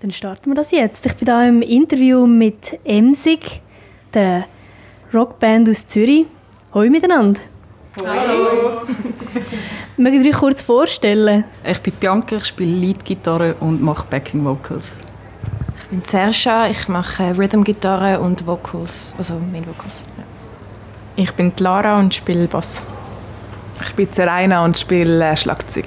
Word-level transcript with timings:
Dann 0.00 0.12
starten 0.12 0.50
wir 0.50 0.54
das 0.54 0.70
jetzt. 0.70 1.04
Ich 1.06 1.16
bin 1.16 1.26
hier 1.26 1.48
im 1.48 1.60
Interview 1.60 2.24
mit 2.24 2.78
Emsig, 2.84 3.60
der 4.14 4.44
Rockband 5.12 5.68
aus 5.68 5.88
Zürich. 5.88 6.26
Hallo 6.72 6.88
miteinander. 6.88 7.40
Hallo. 8.06 8.82
Mögt 9.96 10.24
ihr 10.24 10.30
euch 10.30 10.38
kurz 10.38 10.62
vorstellen? 10.62 11.42
Ich 11.64 11.80
bin 11.80 11.94
Bianca, 11.94 12.36
ich 12.36 12.44
spiele 12.44 12.78
Leadgitarre 12.78 13.56
und 13.58 13.82
mache 13.82 14.06
Backing 14.08 14.44
Vocals. 14.44 14.98
Ich 15.80 15.88
bin 15.88 16.04
Sersha, 16.04 16.68
ich 16.68 16.86
mache 16.86 17.36
Rhythmgitarre 17.36 18.20
und 18.20 18.46
Vocals, 18.46 19.16
also 19.18 19.34
Main 19.50 19.66
Vocals. 19.66 20.04
Ja. 20.16 20.24
Ich 21.24 21.32
bin 21.32 21.52
Lara 21.58 21.98
und 21.98 22.14
spiele 22.14 22.46
Bass. 22.46 22.82
Ich 23.82 23.92
bin 23.94 24.06
Serena 24.12 24.64
und 24.64 24.78
spiele 24.78 25.36
Schlagzeug. 25.36 25.86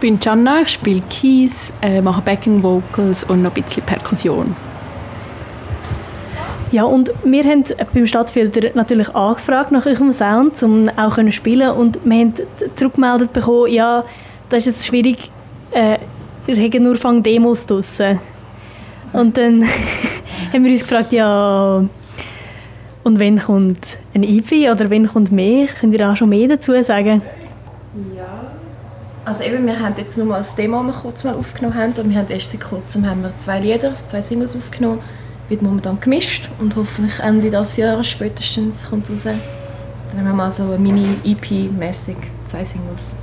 Bin 0.00 0.20
Gianna, 0.20 0.62
ich 0.62 0.68
spiele 0.68 1.02
Keys, 1.10 1.72
äh, 1.82 2.00
mache 2.00 2.22
Backing 2.22 2.62
Vocals 2.62 3.24
und 3.24 3.42
noch 3.42 3.54
ein 3.54 3.62
bisschen 3.62 3.82
Perkussion. 3.82 4.54
Ja, 6.70 6.84
und 6.84 7.10
wir 7.24 7.42
haben 7.44 7.64
beim 7.92 8.06
Stadtfilter 8.06 8.70
natürlich 8.74 9.14
angefragt 9.14 9.72
nach 9.72 9.86
eurem 9.86 10.12
Sound, 10.12 10.62
um 10.62 10.88
auch 10.96 11.16
zu 11.16 11.32
spielen 11.32 11.70
und 11.70 11.98
wir 12.04 12.18
haben 12.18 12.34
zurückgemeldet 12.76 13.32
bekommen, 13.32 13.72
ja, 13.72 14.04
das 14.50 14.60
ist 14.60 14.66
jetzt 14.66 14.86
schwierig, 14.86 15.30
äh, 15.72 15.98
ihr 16.46 16.62
habt 16.62 16.80
nur 16.80 16.96
Fang 16.96 17.22
Demos 17.22 17.66
draussen. 17.66 18.20
Und 19.12 19.36
dann 19.36 19.64
haben 20.52 20.64
wir 20.64 20.70
uns 20.70 20.82
gefragt, 20.82 21.10
ja, 21.10 21.82
und 23.02 23.18
wann 23.18 23.38
kommt 23.38 23.98
ein 24.14 24.22
EP 24.22 24.70
oder 24.70 24.90
wann 24.90 25.08
kommt 25.08 25.32
mehr? 25.32 25.66
Könnt 25.80 25.94
ihr 25.94 26.08
auch 26.08 26.16
schon 26.16 26.28
mehr 26.28 26.48
dazu 26.48 26.80
sagen? 26.82 27.22
Also 29.24 29.42
eben, 29.44 29.66
wir 29.66 29.78
haben 29.78 29.94
jetzt 29.98 30.16
nur 30.16 30.26
mal 30.26 30.38
das 30.38 30.54
Demo, 30.54 30.82
das 30.82 30.94
wir 30.96 31.00
kurz 31.02 31.24
mal 31.24 31.34
aufgenommen 31.34 31.74
haben 31.74 31.92
und 31.92 32.10
wir 32.10 32.18
haben 32.18 32.28
erst 32.28 32.50
seit 32.50 32.60
kurzem 32.60 33.06
haben 33.06 33.22
wir 33.22 33.32
zwei 33.38 33.60
Lieder, 33.60 33.94
zwei 33.94 34.22
Singles 34.22 34.56
aufgenommen 34.56 35.00
wird 35.48 35.62
momentan 35.62 35.98
gemischt 36.00 36.48
und 36.58 36.76
hoffentlich 36.76 37.18
Ende 37.20 37.50
dieses 37.50 37.76
Jahres 37.76 38.06
spätestens 38.06 38.88
kommt 38.88 39.08
es 39.08 39.26
raus. 39.26 39.34
Dann 40.10 40.20
haben 40.20 40.26
wir 40.26 40.34
mal 40.34 40.52
so 40.52 40.64
eine 40.64 40.78
Mini-EP-mäßig, 40.78 42.16
zwei 42.46 42.64
Singles. 42.64 43.16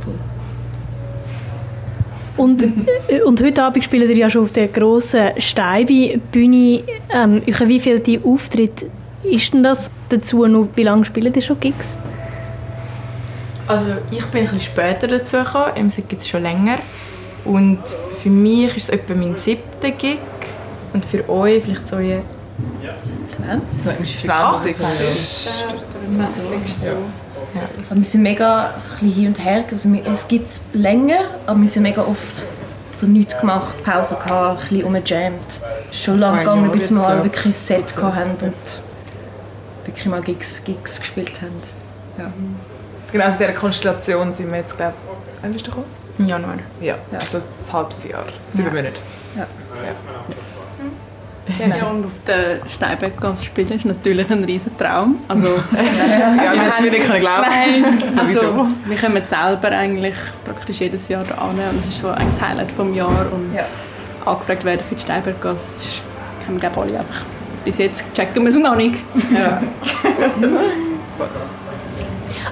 Voll. 0.00 0.14
Und, 2.36 2.64
und 3.24 3.42
heute 3.42 3.62
Abend 3.62 3.82
spielt 3.82 4.10
ihr 4.10 4.16
ja 4.16 4.28
schon 4.28 4.42
auf 4.42 4.52
der 4.52 4.68
grossen 4.68 5.30
Steibi-Bühne. 5.38 6.82
Ähm, 7.12 7.42
wie 7.46 7.80
viel 7.80 8.00
die 8.00 8.20
Auftritt 8.22 8.86
ist 9.22 9.54
denn 9.54 9.62
das 9.62 9.90
dazu 10.08 10.46
noch? 10.46 10.68
Wie 10.74 10.82
lange 10.82 11.04
spielt 11.04 11.34
ihr 11.34 11.42
schon 11.42 11.58
Gigs? 11.60 11.96
Also 13.66 13.86
ich 14.10 14.24
bin 14.26 14.40
ein 14.40 14.44
bisschen 14.44 14.60
später 14.60 15.08
dazu 15.08 15.38
gekommen, 15.38 15.72
im 15.74 15.90
gibt 15.90 16.22
es 16.22 16.28
schon 16.28 16.42
länger. 16.42 16.78
Und 17.44 17.80
für 18.22 18.30
mich 18.30 18.76
ist 18.76 18.84
es 18.84 18.90
etwa 18.90 19.14
mein 19.14 19.36
siebter 19.36 19.90
Gig 19.90 20.18
und 20.92 21.04
für 21.04 21.28
euch 21.28 21.62
vielleicht 21.62 21.88
so 21.88 21.96
ein 21.96 22.22
20? 23.24 24.26
20. 24.26 24.76
20. 24.76 24.78
Ja. 26.84 26.92
Ja. 27.54 27.96
wir 27.96 28.04
sind 28.04 28.22
mega 28.22 28.74
so 28.76 28.90
ein 29.00 29.10
hin 29.10 29.28
und 29.28 29.44
her. 29.44 29.64
Also 29.70 29.92
wir, 29.92 30.06
es 30.06 30.28
gibt 30.28 30.50
es 30.50 30.66
länger, 30.72 31.24
aber 31.46 31.60
wir 31.60 31.68
sind 31.68 31.82
mega 31.82 32.02
oft 32.02 32.44
so 32.94 33.06
nichts 33.06 33.38
gemacht, 33.38 33.82
Pause 33.84 34.16
gehabt, 34.16 34.62
ein 34.62 34.68
bisschen 34.68 34.84
umgejammt. 34.84 35.60
Schon 35.92 36.18
lange 36.18 36.40
gegangen, 36.40 36.70
bis 36.70 36.90
wir 36.90 36.98
mal 36.98 37.22
wirklich 37.22 37.46
ein 37.46 37.52
Set 37.52 37.96
hatten 37.96 38.46
und 38.46 38.80
wirklich 39.84 40.06
mal 40.06 40.22
Gigs, 40.22 40.64
Gigs 40.64 41.00
gespielt 41.00 41.40
haben. 41.42 41.60
Ja. 42.18 42.32
Genau, 43.12 43.24
also 43.24 43.38
in 43.38 43.46
dieser 43.46 43.58
Konstellation 43.58 44.32
sind 44.32 44.50
wir 44.50 44.58
jetzt, 44.58 44.76
glaube 44.76 44.94
ich, 44.94 45.42
wann 45.42 45.52
bist 45.52 45.66
du 45.66 45.70
gekommen? 45.70 45.86
Im 46.18 46.28
Januar. 46.28 46.54
Ja, 46.80 46.96
ja. 47.12 47.18
also 47.18 47.38
ein 47.38 47.72
halbes 47.72 48.04
Jahr, 48.08 48.24
sieben 48.50 48.68
ja. 48.68 48.74
Monate. 48.74 49.00
Ja. 49.36 49.42
ja. 49.42 49.92
Genau. 51.58 51.76
Ja, 51.76 51.86
und 51.86 52.06
auf 52.06 52.12
der 52.26 52.58
Steinberggasse 52.68 53.44
spielen 53.44 53.70
ist 53.70 53.84
natürlich 53.84 54.28
ein 54.30 54.42
riesen 54.42 54.76
Traum. 54.76 55.20
Also, 55.28 55.46
ja, 55.46 55.52
ja, 56.44 56.52
wir 56.52 56.60
hätten 56.60 56.86
es 56.86 57.08
nicht 57.08 57.20
glauben 57.20 57.46
Nein, 57.48 57.84
also, 58.18 58.66
wir 58.84 58.96
kommen 58.96 59.22
selber 59.28 59.68
eigentlich 59.68 60.16
praktisch 60.44 60.80
jedes 60.80 61.06
Jahr 61.06 61.22
da 61.22 61.36
an 61.36 61.50
und 61.50 61.78
es 61.78 61.86
ist 61.86 61.98
so 61.98 62.08
ein 62.08 62.28
Highlight 62.40 62.72
vom 62.72 62.92
Jahr 62.94 63.26
und 63.32 63.54
ja. 63.54 63.64
angefragt 64.24 64.64
werden 64.64 64.80
für 64.88 64.96
die 64.96 65.02
Steinberggasse 65.02 66.02
wir 66.48 66.58
glaube 66.58 66.80
alle 66.80 66.98
einfach. 67.00 67.24
Bis 67.64 67.78
jetzt 67.78 68.04
checken 68.14 68.42
wir 68.44 68.50
es 68.50 68.56
noch 68.56 68.76
nicht. 68.76 68.96
Ja. 69.32 69.60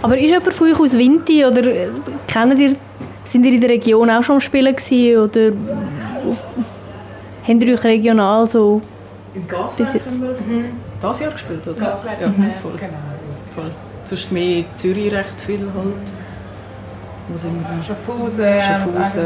Aber 0.04 0.18
ist 0.18 0.28
jemand 0.28 0.52
von 0.52 0.70
euch 0.70 0.78
aus 0.78 0.92
Winti 0.98 1.46
oder 1.46 1.62
kennt 2.26 2.58
ihr, 2.58 2.76
sind 3.24 3.46
ihr 3.46 3.54
in 3.54 3.60
der 3.62 3.70
Region 3.70 4.10
auch 4.10 4.22
schon 4.22 4.34
am 4.34 4.40
Spielen 4.40 4.76
gewesen, 4.76 5.18
oder 5.18 5.56
auf, 6.28 6.38
auf 6.58 6.66
Habt 7.46 7.62
ihr 7.62 7.74
euch 7.74 7.84
regional 7.84 8.46
so... 8.46 8.82
Im 9.34 9.48
Gaswerk 9.48 10.06
haben 10.06 10.20
wir 10.20 10.28
mhm. 10.28 10.64
das 11.00 11.20
Jahr 11.20 11.32
gespielt, 11.32 11.66
oder? 11.66 11.78
Gaswerk, 11.78 12.20
ja, 12.20 12.28
mhm. 12.28 12.52
voll. 12.62 12.72
Genau. 12.72 12.92
voll. 13.54 13.70
Sonst 14.04 14.30
mehr 14.30 14.58
in 14.58 14.64
Zürich 14.76 15.10
recht 15.10 15.40
viel 15.40 15.60
halt. 15.60 16.12
Wo 17.28 17.38
sind 17.38 17.54
wir? 17.54 17.82
Schaffhausen, 17.82 18.60
Schaffhausen. 18.60 19.24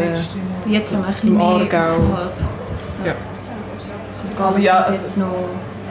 Jetzt 0.67 0.95
haben 0.95 1.03
wir 1.03 1.09
ein 1.09 1.13
bisschen 1.13 1.37
mehr 1.37 1.47
Aargau. 1.47 1.79
außerhalb. 1.79 2.33
Ja. 3.05 3.15
St. 4.13 4.39
Gallen 4.39 4.63
ja, 4.63 4.81
also 4.81 5.01
jetzt 5.01 5.19
noch 5.19 5.49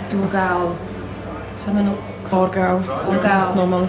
Thurgau. 0.10 0.72
Was 1.58 1.68
haben 1.68 1.78
wir 1.78 1.84
noch? 1.86 1.98
Aargau. 2.32 2.82
Aargau. 2.88 3.56
Nochmal. 3.56 3.88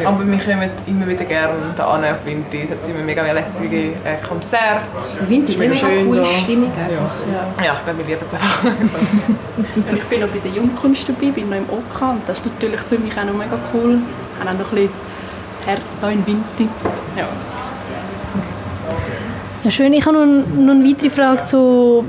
Ja. 0.00 0.08
Aber 0.08 0.26
wir 0.26 0.38
kommen 0.38 0.70
immer 0.86 1.06
wieder 1.06 1.24
gerne 1.24 1.54
da 1.76 1.86
an 1.86 2.04
auf 2.04 2.24
Winter. 2.24 2.58
Es 2.64 2.70
hat 2.70 2.88
immer 2.88 3.04
mega 3.04 3.22
lässige 3.30 3.90
äh, 4.04 4.16
Konzerte. 4.28 4.82
Winter 5.28 5.52
ist 5.52 5.58
mega 5.58 5.76
schön 5.76 6.06
coole 6.06 6.22
da. 6.22 6.26
Stimmung 6.26 6.70
einfach. 6.70 7.60
Ja, 7.60 7.64
ja 7.64 7.72
ich 7.74 7.84
glaube, 7.84 7.98
wir 7.98 8.06
lieben 8.06 8.26
es 8.26 8.34
einfach. 8.34 8.72
ich 9.96 10.04
bin 10.04 10.20
noch 10.20 10.28
bei 10.28 10.38
der 10.38 10.50
Jungkunst 10.50 11.08
dabei, 11.08 11.30
bin 11.30 11.48
noch 11.48 11.56
im 11.56 11.70
OK 11.70 12.02
und 12.02 12.22
das 12.26 12.38
ist 12.38 12.46
natürlich 12.46 12.80
für 12.80 12.98
mich 12.98 13.16
auch 13.16 13.24
noch 13.24 13.34
mega 13.34 13.58
cool. 13.72 13.98
Ich 14.32 14.40
habe 14.40 14.50
auch 14.50 14.58
noch 14.58 14.72
ein 14.72 14.74
bisschen 14.74 14.90
das 15.60 15.66
Herz 15.68 15.82
hier 16.00 16.10
in 16.10 16.26
Winter. 16.26 16.72
Ja. 17.16 17.28
Ja, 19.62 19.70
schön. 19.70 19.92
Ich 19.92 20.06
habe 20.06 20.16
noch, 20.16 20.26
noch 20.26 20.74
eine 20.74 20.88
weitere 20.88 21.10
Frage 21.10 21.44
zu... 21.44 22.04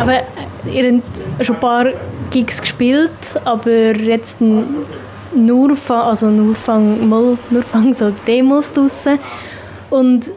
Aber 0.00 0.12
habt 0.12 1.02
schon 1.40 1.56
ein 1.56 1.60
paar 1.60 1.86
Gigs 2.30 2.60
gespielt, 2.60 3.10
aber 3.44 3.94
jetzt 3.96 4.40
nur, 4.40 4.64
also 5.88 6.26
nur, 6.30 6.54
fang, 6.54 7.08
mal, 7.08 7.38
nur 7.50 7.62
fang 7.62 7.92
so 7.92 8.12
Demos 8.26 8.72
draussen. 8.72 9.18
Und 9.90 10.32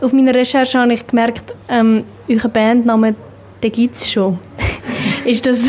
auf 0.00 0.12
meiner 0.12 0.34
Recherche 0.34 0.78
habe 0.78 0.92
ich 0.92 1.06
gemerkt, 1.06 1.54
ähm, 1.68 2.04
euer 2.28 2.48
Bandname, 2.48 3.14
den 3.62 3.72
gibt 3.72 3.96
es 3.96 4.10
schon. 4.10 4.38
ist 5.24 5.46
das... 5.46 5.64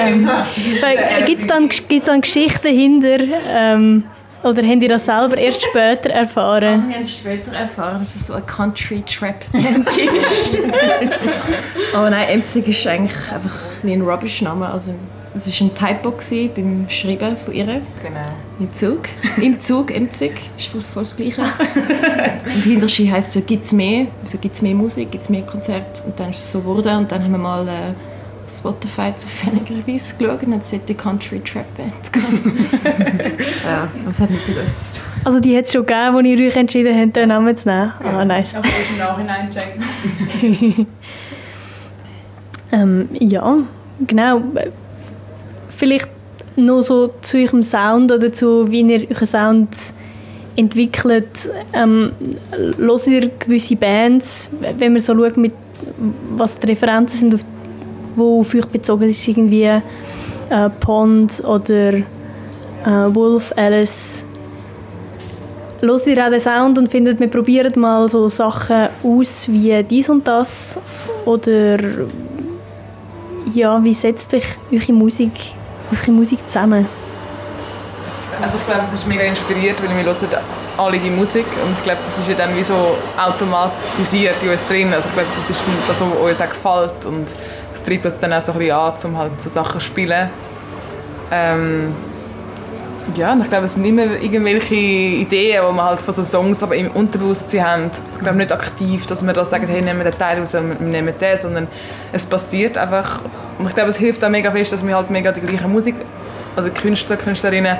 ähm, 0.00 0.28
gibt 1.26 1.42
es 1.42 1.46
dann, 1.46 1.68
dann 2.04 2.20
Geschichten 2.20 2.68
hinter... 2.68 3.18
Ähm, 3.48 4.04
oder 4.42 4.62
habt 4.62 4.82
ihr 4.82 4.88
das 4.88 5.06
selber 5.06 5.36
erst 5.38 5.62
später 5.62 6.10
erfahren? 6.10 6.64
Also 6.64 6.88
wir 6.88 6.94
haben 6.94 7.00
es 7.00 7.16
später 7.16 7.52
erfahren, 7.52 7.98
dass 7.98 8.14
es 8.14 8.28
so 8.28 8.34
ein 8.34 8.46
Country 8.46 9.02
Trap 9.02 9.50
Band 9.50 9.88
ist. 9.88 10.58
Aber 11.96 12.10
nein, 12.10 12.28
Emzig 12.28 12.68
ist 12.68 12.86
eigentlich 12.86 13.32
einfach 13.32 13.54
ein 13.82 14.02
Rubbish-Name. 14.02 14.68
Also, 14.68 14.92
es 15.34 15.46
war 15.46 15.66
ein 15.66 15.74
Typo 15.74 16.12
beim 16.54 16.86
Schreiben 16.90 17.38
von 17.38 17.54
ihr. 17.54 17.64
Genau. 17.64 17.80
Im 18.58 18.72
Zug. 18.74 19.08
Im 19.40 19.58
Zug, 19.58 19.90
Emzig. 19.90 20.32
Ist 20.58 20.68
fast 20.68 20.94
das 20.94 21.16
Gleiche. 21.16 21.40
und 21.40 22.64
hinterher 22.64 23.12
heisst 23.12 23.28
es 23.28 23.34
so, 23.34 23.40
gibt 23.40 23.64
es 23.64 23.72
mehr? 23.72 24.08
Also, 24.22 24.36
gibt 24.36 24.56
es 24.56 24.60
mehr 24.60 24.74
Musik, 24.74 25.10
gibt 25.10 25.24
es 25.24 25.30
mehr 25.30 25.40
Konzerte? 25.40 26.02
Und 26.04 26.20
dann 26.20 26.30
ist 26.30 26.40
es 26.40 26.52
so 26.52 26.60
geworden. 26.60 26.98
Und 26.98 27.12
dann 27.12 27.24
haben 27.24 27.32
wir 27.32 27.38
mal... 27.38 27.66
Äh, 27.66 27.94
Spotify 28.48 29.12
zufälligerweise 29.16 30.14
geschaut 30.16 30.44
und 30.44 30.54
hat 30.54 30.88
die 30.88 30.94
Country 30.94 31.40
Trap 31.40 31.66
Band 31.76 31.92
Ja, 33.64 33.88
das 34.06 34.18
hat 34.20 34.30
nicht 34.30 34.48
mit 34.48 34.56
uns 34.56 34.92
zu 34.92 35.00
tun. 35.00 35.10
Also 35.24 35.40
die 35.40 35.56
hat 35.56 35.64
es 35.64 35.72
schon 35.72 35.84
gegeben, 35.84 36.16
als 36.16 36.26
ihr 36.26 36.46
euch 36.46 36.54
entschieden 36.54 36.96
habt, 36.96 37.16
den 37.16 37.30
Namen 37.30 37.56
zu 37.56 37.68
nehmen? 37.68 37.92
Ah, 38.04 38.24
nice. 38.24 38.54
Aber 38.54 38.68
im 38.68 38.98
Nachhinein 38.98 39.50
checken. 39.50 40.86
ähm, 42.72 43.08
Ja, 43.18 43.58
genau. 44.06 44.42
Vielleicht 45.68 46.08
noch 46.56 46.82
so 46.82 47.10
zu 47.20 47.36
eurem 47.38 47.62
Sound 47.62 48.10
oder 48.12 48.32
zu 48.32 48.70
wie 48.70 48.80
ihr 48.80 49.06
euren 49.10 49.26
Sound 49.26 49.68
entwickelt. 50.56 51.50
Ähm, 51.72 52.12
hört 52.78 53.06
ihr 53.06 53.30
gewisse 53.38 53.76
Bands, 53.76 54.50
wenn 54.78 54.92
man 54.92 55.00
so 55.00 55.14
schaut, 55.14 55.36
mit, 55.36 55.52
was 56.36 56.58
die 56.58 56.68
Referenzen 56.68 57.18
sind 57.18 57.34
auf 57.34 57.44
wo 58.16 58.40
auf 58.40 58.54
euch 58.54 58.66
bezogen 58.66 59.08
ist, 59.08 59.28
irgendwie 59.28 59.64
äh, 59.64 59.80
Pond 60.80 61.42
oder 61.44 61.92
äh, 61.94 62.04
Wolf, 62.84 63.52
Alice. 63.56 64.24
Hört 65.80 66.06
ihr 66.06 66.24
auch 66.24 66.30
den 66.30 66.40
Sound 66.40 66.78
und 66.78 66.88
findet, 66.88 67.20
wir 67.20 67.28
probieren 67.28 67.72
mal 67.76 68.08
so 68.08 68.28
Sachen 68.28 68.88
aus 69.02 69.46
wie 69.50 69.82
dies 69.82 70.08
und 70.08 70.26
das? 70.26 70.78
Oder 71.26 71.78
ja, 73.46 73.82
wie 73.82 73.94
setzt 73.94 74.30
sich 74.30 74.44
eure 74.72 74.92
Musik, 74.92 75.32
eure 75.92 76.10
Musik 76.10 76.40
zusammen? 76.48 76.86
Also 78.42 78.58
ich 78.58 78.66
glaube, 78.66 78.82
es 78.84 78.92
ist 78.92 79.06
mega 79.06 79.22
inspiriert, 79.22 79.82
weil 79.82 79.96
wir 79.96 80.04
hören 80.04 80.28
alle 80.76 80.98
die 80.98 81.10
Musik 81.10 81.46
und 81.64 81.72
ich 81.72 81.82
glaube, 81.84 82.00
das 82.04 82.18
ist 82.18 82.28
ja 82.28 82.34
dann 82.34 82.54
wie 82.54 82.62
so 82.62 82.74
automatisiert 83.16 84.34
in 84.42 84.50
uns 84.50 84.66
drin. 84.66 84.92
Also 84.92 85.08
ich 85.08 85.14
glaube, 85.14 85.28
das 85.38 85.50
ist 85.50 85.62
das, 85.88 86.00
was 86.00 86.20
uns 86.20 86.40
auch 86.40 86.48
gefällt 86.50 87.06
und 87.06 87.26
das 87.72 87.82
treibt 87.82 88.04
uns 88.04 88.18
dann 88.18 88.32
auch 88.34 88.42
so 88.42 88.52
ein 88.52 88.58
bisschen 88.58 88.76
an, 88.76 88.92
um 89.04 89.16
halt 89.16 89.40
so 89.40 89.48
Sachen 89.48 89.80
zu 89.80 89.86
spielen. 89.86 90.28
Ähm, 91.30 91.94
ja, 93.14 93.32
und 93.32 93.42
ich 93.42 93.48
glaube, 93.48 93.66
es 93.66 93.74
sind 93.74 93.84
immer 93.84 94.20
irgendwelche 94.20 94.74
Ideen, 94.74 95.62
die 95.68 95.74
man 95.74 95.84
halt 95.84 96.00
von 96.00 96.12
so 96.12 96.24
Songs 96.24 96.62
aber 96.62 96.76
im 96.76 96.90
Unterbewusstsein 96.90 97.64
haben. 97.64 97.90
Ich 98.14 98.20
glaube 98.20 98.36
nicht 98.36 98.52
aktiv, 98.52 99.06
dass 99.06 99.24
wir 99.24 99.32
da 99.32 99.44
sagen, 99.44 99.66
hey, 99.68 99.82
nehmen 99.82 100.00
wir 100.00 100.10
den 100.10 100.18
Teil 100.18 100.38
raus 100.38 100.52
wir 100.54 100.62
nehmen 100.62 101.14
den, 101.18 101.38
sondern 101.38 101.68
es 102.12 102.26
passiert 102.26 102.76
einfach. 102.76 103.20
Und 103.58 103.66
ich 103.66 103.74
glaube, 103.74 103.90
es 103.90 103.96
hilft 103.96 104.24
auch 104.24 104.28
mega 104.28 104.50
fest, 104.50 104.72
dass 104.72 104.86
wir 104.86 104.94
halt 104.94 105.10
mega 105.10 105.32
die 105.32 105.40
gleiche 105.40 105.68
Musik, 105.68 105.94
also 106.56 106.70
Künstler, 106.70 107.16
Künstlerinnen 107.16 107.76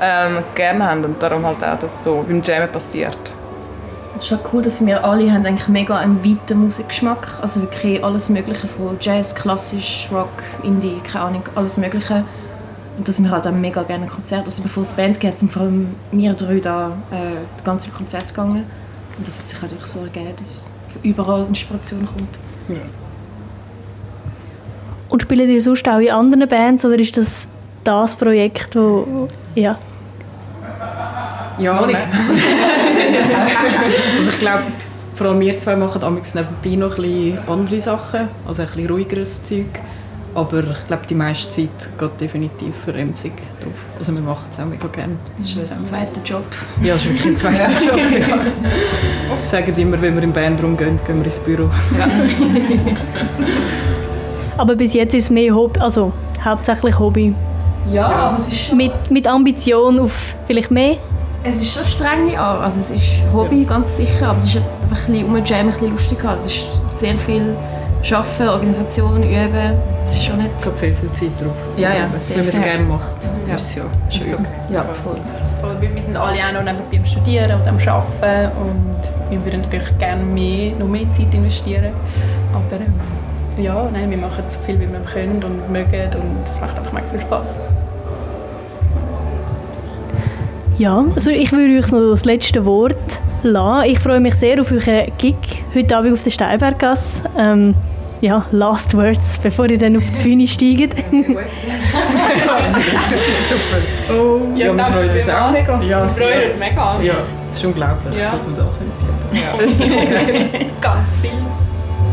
ähm, 0.00 0.38
gerne 0.54 0.86
haben 0.86 1.04
und 1.04 1.22
darum 1.22 1.44
halt 1.44 1.62
auch, 1.62 1.78
dass 1.78 2.04
so 2.04 2.24
beim 2.26 2.42
Jammen 2.42 2.68
passiert. 2.68 3.18
Es 4.16 4.24
ist 4.24 4.28
schon 4.28 4.38
cool, 4.52 4.62
dass 4.62 4.84
wir 4.84 5.04
alle 5.04 5.32
haben 5.32 5.46
eigentlich 5.46 5.68
mega 5.68 5.96
einen 5.96 6.22
weiten 6.24 6.58
Musikgeschmack. 6.58 7.38
Also 7.40 7.62
wirklich 7.62 8.02
alles 8.04 8.28
Mögliche 8.28 8.66
von 8.66 8.96
Jazz, 9.00 9.34
Klassisch, 9.34 10.08
Rock, 10.12 10.42
Indie, 10.62 11.00
keine 11.00 11.26
Ahnung, 11.26 11.42
alles 11.54 11.76
Mögliche. 11.76 12.24
Und 13.00 13.08
dass 13.08 13.22
wir 13.22 13.30
halt 13.30 13.46
auch 13.46 13.52
mega 13.52 13.82
gerne 13.82 14.06
Konzerte, 14.06 14.44
also 14.44 14.62
bevor 14.62 14.82
es 14.82 14.92
Band 14.92 15.18
geht, 15.18 15.38
sind 15.38 15.50
vor 15.50 15.62
allem 15.62 15.94
wir 16.12 16.34
drei 16.34 16.60
da 16.60 16.88
äh, 17.10 17.38
die 17.58 17.64
ganze 17.64 17.88
Konzert 17.88 18.28
gegangen. 18.28 18.66
Und 19.16 19.26
das 19.26 19.38
hat 19.38 19.48
sich 19.48 19.62
halt 19.62 19.72
einfach 19.72 19.86
so 19.86 20.00
ergeben, 20.00 20.34
dass 20.38 20.72
überall 21.02 21.46
Inspiration 21.48 22.04
kommt. 22.04 22.38
Und 25.08 25.22
spielt 25.22 25.48
ihr 25.48 25.62
sonst 25.62 25.88
auch 25.88 25.98
in 25.98 26.10
anderen 26.10 26.46
Bands 26.46 26.84
oder 26.84 26.98
ist 26.98 27.16
das 27.16 27.48
das 27.84 28.14
Projekt, 28.16 28.76
wo 28.76 29.28
ja 29.54 29.78
Ja, 31.58 31.80
nein. 31.80 31.96
also 34.18 34.30
ich 34.30 34.38
glaube, 34.40 34.64
vor 35.14 35.28
allem 35.28 35.40
wir 35.40 35.56
zwei 35.56 35.74
machen 35.74 36.04
amigs 36.04 36.34
nebenbei 36.34 36.76
noch 36.76 36.98
ein 36.98 37.02
bisschen 37.02 37.48
andere 37.48 37.80
Sachen, 37.80 38.28
also 38.46 38.60
ein 38.60 38.68
bisschen 38.68 38.90
ruhigeres 38.90 39.42
Zeug. 39.42 39.80
Aber 40.34 40.58
ich 40.60 40.86
glaube, 40.86 41.02
die 41.08 41.14
meiste 41.14 41.50
Zeit 41.50 41.98
geht 41.98 42.20
definitiv 42.20 42.72
für 42.84 42.94
Emsig 42.94 43.32
drauf. 43.60 43.72
Also 43.98 44.14
wir 44.14 44.20
machen 44.20 44.44
es 44.52 44.60
auch 44.60 44.64
mega 44.64 44.86
gerne. 44.86 45.16
Das 45.36 45.46
ist 45.46 45.56
unser 45.56 45.82
zweiter 45.82 46.20
Job. 46.24 46.44
Ja, 46.82 46.92
das 46.94 47.04
ist 47.04 47.10
wirklich 47.10 47.26
ein 47.26 47.36
zweiter 47.36 47.84
Job. 47.84 47.98
Ja. 48.28 48.38
Ich 49.38 49.44
sage 49.44 49.72
immer, 49.80 50.00
wenn 50.00 50.14
wir 50.14 50.22
im 50.22 50.32
Bandraum 50.32 50.76
gehen, 50.76 50.96
gehen 51.04 51.18
wir 51.18 51.24
ins 51.24 51.38
Büro. 51.40 51.68
aber 54.56 54.76
bis 54.76 54.94
jetzt 54.94 55.14
ist 55.14 55.24
es 55.24 55.30
mehr 55.30 55.54
Hobby, 55.54 55.80
also 55.80 56.12
hauptsächlich 56.44 56.98
Hobby 56.98 57.34
Ja, 57.92 58.06
aber 58.06 58.38
es 58.38 58.48
ist 58.48 58.60
schon, 58.68 58.76
mit, 58.76 58.92
mit 59.10 59.26
Ambition 59.26 59.98
auf 59.98 60.36
vielleicht 60.46 60.70
mehr. 60.70 60.96
es 61.42 61.60
ist 61.60 61.74
schon 61.74 61.84
strenge 61.86 62.38
Arbeit. 62.38 62.64
Also 62.66 62.80
es 62.80 62.90
ist 62.90 63.22
Hobby, 63.32 63.64
ganz 63.64 63.96
sicher, 63.96 64.28
aber 64.28 64.36
es 64.38 64.44
ist 64.44 64.56
einfach 64.56 65.08
ein 65.08 65.12
bisschen 65.12 65.24
umjammen, 65.24 65.66
ein 65.66 65.72
bisschen 65.72 65.90
lustig. 65.92 66.18
Es 66.36 66.46
ist 66.46 66.80
sehr 66.90 67.16
viel 67.18 67.56
Arbeiten, 68.12 68.48
Organisation, 68.48 69.22
Üben. 69.22 69.74
Es 70.02 70.12
ist 70.12 70.24
schon 70.24 70.38
nicht... 70.38 70.50
Es 70.58 70.64
geht 70.64 70.78
sehr 70.78 70.94
viel 70.94 71.12
Zeit 71.12 71.40
drauf. 71.40 71.54
Ja, 71.76 71.90
ja, 71.94 72.06
Wenn 72.28 72.38
man 72.38 72.48
es 72.48 72.62
gerne 72.62 72.84
macht, 72.84 73.16
Ja. 73.48 73.54
ist 73.54 73.62
es 73.62 73.74
ja 73.76 73.82
Ist 74.08 74.22
schön. 74.30 74.46
Ja, 74.72 74.84
voll. 74.84 75.16
Voll, 75.60 75.76
Wir 75.80 76.02
sind 76.02 76.16
alle 76.16 76.38
auch 76.38 76.52
noch 76.54 76.62
nebenbei 76.64 76.98
am 76.98 77.04
Studieren 77.04 77.60
und 77.60 77.68
am 77.68 77.76
Arbeiten 77.76 78.50
und 78.58 79.30
wir 79.30 79.44
würden 79.44 79.60
natürlich 79.60 79.98
gerne 79.98 80.24
mehr, 80.24 80.72
noch 80.78 80.88
mehr 80.88 81.12
Zeit 81.12 81.32
investieren. 81.34 81.92
Aber 82.54 82.76
ähm, 82.80 82.94
ja, 83.62 83.88
nein, 83.92 84.10
wir 84.10 84.16
machen 84.18 84.42
so 84.48 84.58
viel, 84.60 84.80
wie 84.80 84.90
wir 84.90 85.00
können 85.00 85.44
und 85.44 85.70
mögen 85.70 86.08
und 86.14 86.48
es 86.48 86.60
macht 86.60 86.78
einfach 86.78 86.92
mega 86.92 87.06
viel 87.10 87.20
Spaß. 87.20 87.56
Ja, 90.78 91.04
also 91.14 91.30
ich 91.30 91.52
würde 91.52 91.78
euch 91.78 91.92
noch 91.92 92.00
das 92.10 92.24
letzte 92.24 92.64
Wort 92.64 92.96
lassen. 93.42 93.90
Ich 93.90 93.98
freue 93.98 94.20
mich 94.20 94.34
sehr 94.34 94.60
auf 94.60 94.70
euren 94.72 95.12
Gig 95.18 95.36
heute 95.74 95.96
Abend 95.96 96.12
auf 96.14 96.22
der 96.24 96.30
Steinberggasse. 96.30 97.24
Ähm, 97.38 97.74
ja, 98.20 98.44
last 98.52 98.94
words, 98.96 99.38
bevor 99.38 99.68
ihr 99.70 99.78
dann 99.78 99.96
auf 99.96 100.04
die 100.10 100.18
Bühne 100.18 100.46
steigt. 100.46 100.94
Ja, 104.56 104.76
wir 104.76 104.84
freuen 104.84 105.10
uns 105.10 105.28
auch. 105.28 105.50
Mega. 105.50 105.80
Ja, 105.82 106.02
wir 106.02 106.08
freuen 106.08 106.44
uns 106.44 106.56
mega. 106.58 107.00
Ja, 107.02 107.14
es 107.50 107.56
ist 107.56 107.64
unglaublich, 107.64 108.18
Ja. 108.18 108.30
dass 108.32 108.46
wir 108.46 108.56
da 108.56 108.68
können 108.78 108.92
sein 109.76 110.60
Ganz 110.80 111.16
viel 111.16 111.30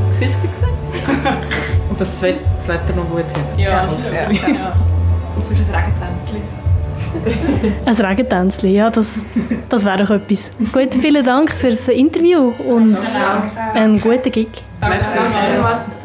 Gesichter 0.09 0.47
gesehen. 0.47 0.69
Und 1.89 1.99
dass 2.01 2.11
das 2.13 2.23
Wet- 2.23 2.39
das 2.57 2.67
Wetter 2.69 2.93
noch 2.95 3.09
gut 3.09 3.19
hat. 3.19 3.57
Ja, 3.59 3.65
Ja. 3.69 3.87
ja. 4.31 4.73
Inzwischen 5.35 5.65
ein 5.73 5.83
Regentänzchen. 5.83 6.56
Ein 7.85 7.95
Regentänzchen, 7.95 8.73
ja, 8.73 8.89
das, 8.89 9.25
das 9.69 9.85
wäre 9.85 10.03
doch 10.03 10.09
etwas. 10.09 10.51
Gut, 10.71 10.93
vielen 10.93 11.25
Dank 11.25 11.51
für 11.51 11.69
das 11.69 11.87
Interview 11.87 12.53
und 12.65 12.97
einen 13.73 13.99
guten 14.01 14.31
Gig. 14.31 14.49
Danke. 14.79 14.97
Merci. 14.97 15.96